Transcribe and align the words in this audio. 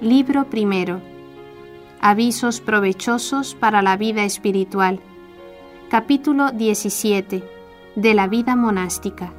Libro 0.00 0.50
primero. 0.50 1.00
Avisos 2.02 2.60
provechosos 2.60 3.54
para 3.54 3.80
la 3.80 3.96
vida 3.96 4.24
espiritual. 4.24 5.00
Capítulo 5.88 6.50
17. 6.50 7.42
De 7.94 8.14
la 8.14 8.28
vida 8.28 8.56
monástica. 8.56 9.32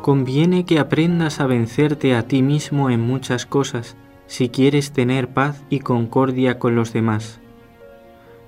Conviene 0.00 0.64
que 0.64 0.78
aprendas 0.78 1.40
a 1.40 1.46
vencerte 1.46 2.14
a 2.14 2.22
ti 2.22 2.40
mismo 2.40 2.88
en 2.88 3.00
muchas 3.02 3.44
cosas 3.44 3.98
si 4.26 4.48
quieres 4.48 4.92
tener 4.92 5.28
paz 5.28 5.62
y 5.68 5.80
concordia 5.80 6.58
con 6.58 6.74
los 6.74 6.94
demás. 6.94 7.38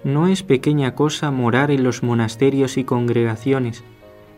No 0.02 0.28
es 0.28 0.42
pequeña 0.42 0.94
cosa 0.94 1.30
morar 1.30 1.70
en 1.70 1.84
los 1.84 2.02
monasterios 2.02 2.78
y 2.78 2.84
congregaciones, 2.84 3.84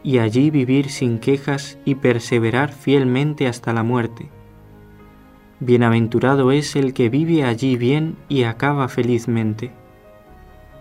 y 0.03 0.19
allí 0.19 0.51
vivir 0.51 0.91
sin 0.91 1.19
quejas 1.19 1.79
y 1.85 1.97
perseverar 1.97 2.73
fielmente 2.73 3.47
hasta 3.47 3.73
la 3.73 3.83
muerte. 3.83 4.31
Bienaventurado 5.61 6.53
es 6.53 6.75
el 6.75 6.95
que 6.95 7.11
vive 7.11 7.45
allí 7.45 7.77
bien 7.77 8.17
y 8.29 8.45
acaba 8.45 8.89
felizmente. 8.89 9.73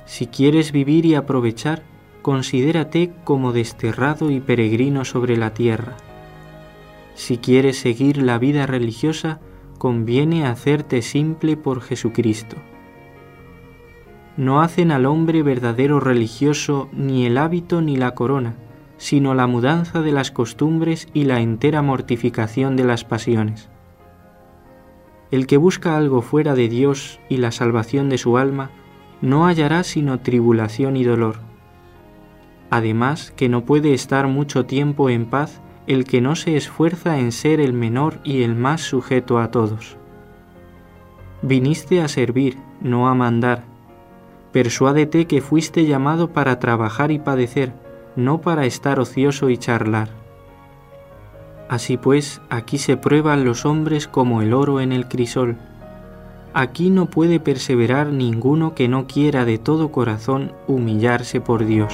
Si 0.05 0.28
quieres 0.28 0.72
vivir 0.72 1.05
y 1.05 1.16
aprovechar, 1.16 1.84
considérate 2.22 3.12
como 3.26 3.52
desterrado 3.52 4.32
y 4.32 4.40
peregrino 4.40 5.04
sobre 5.04 5.36
la 5.36 5.54
tierra. 5.54 5.98
Si 7.14 7.38
quieres 7.38 7.78
seguir 7.78 8.17
la 8.17 8.38
vida 8.38 8.66
religiosa, 8.66 9.42
conviene 9.78 10.45
hacerte 10.45 11.02
simple 11.02 11.58
por 11.58 11.81
Jesucristo. 11.81 12.56
No 14.38 14.62
hacen 14.62 14.92
al 14.92 15.06
hombre 15.06 15.44
verdadero 15.44 16.00
religioso 16.00 16.88
ni 16.94 17.26
el 17.26 17.38
hábito 17.38 17.81
ni 17.81 17.98
la 17.98 18.16
corona, 18.16 18.56
sino 19.00 19.33
la 19.33 19.47
mudanza 19.47 20.02
de 20.02 20.11
las 20.11 20.30
costumbres 20.30 21.08
y 21.14 21.23
la 21.23 21.39
entera 21.39 21.81
mortificación 21.81 22.75
de 22.75 22.83
las 22.83 23.05
pasiones. 23.05 23.69
El 25.31 25.47
que 25.47 25.58
busca 25.58 25.97
algo 25.97 26.22
fuera 26.22 26.53
de 26.53 26.67
Dios 26.67 27.20
y 27.30 27.38
la 27.38 27.52
salvación 27.52 28.09
de 28.09 28.17
su 28.17 28.38
alma, 28.38 28.72
no 29.22 29.47
hallará 29.47 29.83
sino 29.83 30.20
tribulación 30.20 30.97
y 30.97 31.05
dolor. 31.05 31.38
Además 32.70 33.31
que 33.36 33.47
no 33.47 33.64
puede 33.64 33.94
estar 33.94 34.27
mucho 34.27 34.66
tiempo 34.66 35.09
en 35.09 35.25
paz 35.25 35.61
el 35.88 36.03
que 36.03 36.20
no 36.20 36.36
se 36.36 36.58
esfuerza 36.58 37.20
en 37.20 37.31
ser 37.31 37.61
el 37.61 37.73
menor 37.73 38.20
y 38.23 38.44
el 38.44 38.55
más 38.55 38.81
sujeto 38.81 39.39
a 39.39 39.50
todos. 39.50 39.97
Viniste 41.42 42.02
a 42.02 42.09
servir, 42.09 42.58
no 42.81 43.08
a 43.08 43.16
mandar. 43.16 43.64
Persuádete 44.52 45.25
que 45.25 45.42
fuiste 45.42 45.86
llamado 45.86 46.33
para 46.33 46.59
trabajar 46.59 47.11
y 47.11 47.20
padecer, 47.20 47.73
no 48.20 48.42
para 48.42 48.66
estar 48.66 49.00
ocioso 49.00 49.50
y 49.50 49.58
charlar. 49.58 50.09
Así 51.70 51.98
pues, 51.98 52.42
aquí 52.50 52.78
se 52.78 52.98
prueban 52.98 53.45
los 53.45 53.66
hombres 53.66 54.08
como 54.08 54.42
el 54.42 54.53
oro 54.53 54.81
en 54.81 54.92
el 54.92 55.08
crisol. 55.08 55.58
Aquí 56.53 56.89
no 56.89 57.06
puede 57.06 57.39
perseverar 57.39 58.08
ninguno 58.08 58.73
que 58.73 58.88
no 58.88 59.06
quiera 59.06 59.45
de 59.45 59.59
todo 59.59 59.92
corazón 59.92 60.52
humillarse 60.67 61.42
por 61.42 61.66
Dios. 61.66 61.94